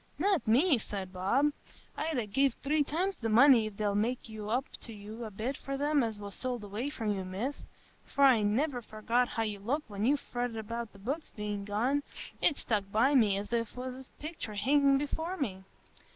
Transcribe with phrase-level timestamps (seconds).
[0.17, 1.51] "Not me!" said Bob.
[1.95, 5.55] "I'd ha' gev three times the money if they'll make up to you a bit
[5.55, 7.61] for them as was sold away from you, Miss.
[8.03, 12.01] For I'n niver forgot how you looked when you fretted about the books bein' gone;
[12.41, 15.61] it's stuck by me as if it was a pictur hingin' before me.